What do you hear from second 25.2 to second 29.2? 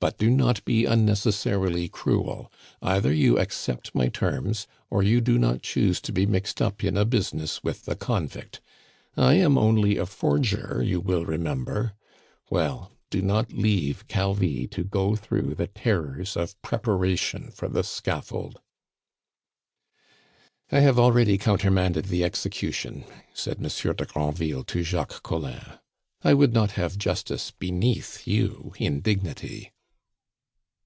Collin. "I would not have Justice beneath you in